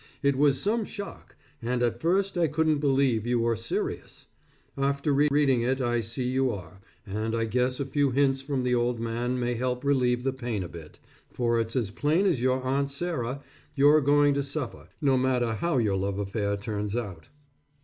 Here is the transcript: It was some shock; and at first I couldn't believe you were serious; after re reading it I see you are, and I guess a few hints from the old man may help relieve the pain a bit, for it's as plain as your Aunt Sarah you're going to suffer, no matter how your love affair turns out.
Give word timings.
It 0.23 0.35
was 0.35 0.59
some 0.59 0.83
shock; 0.83 1.35
and 1.61 1.83
at 1.83 2.01
first 2.01 2.35
I 2.35 2.47
couldn't 2.47 2.79
believe 2.79 3.27
you 3.27 3.39
were 3.41 3.55
serious; 3.55 4.25
after 4.75 5.13
re 5.13 5.27
reading 5.29 5.61
it 5.61 5.79
I 5.79 6.01
see 6.01 6.27
you 6.27 6.49
are, 6.49 6.81
and 7.05 7.35
I 7.35 7.45
guess 7.45 7.79
a 7.79 7.85
few 7.85 8.09
hints 8.09 8.41
from 8.41 8.63
the 8.63 8.73
old 8.73 8.99
man 8.99 9.39
may 9.39 9.53
help 9.53 9.83
relieve 9.85 10.23
the 10.23 10.33
pain 10.33 10.63
a 10.63 10.67
bit, 10.67 10.97
for 11.31 11.59
it's 11.59 11.75
as 11.75 11.91
plain 11.91 12.25
as 12.25 12.41
your 12.41 12.63
Aunt 12.63 12.89
Sarah 12.89 13.43
you're 13.75 14.01
going 14.01 14.33
to 14.33 14.41
suffer, 14.41 14.87
no 15.01 15.19
matter 15.19 15.53
how 15.53 15.77
your 15.77 15.97
love 15.97 16.17
affair 16.17 16.57
turns 16.57 16.95
out. 16.95 17.29